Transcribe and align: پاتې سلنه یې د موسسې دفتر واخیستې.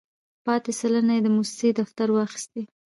پاتې 0.45 0.71
سلنه 0.79 1.11
یې 1.17 1.21
د 1.23 1.27
موسسې 1.35 1.69
دفتر 1.79 2.07
واخیستې. 2.11 2.61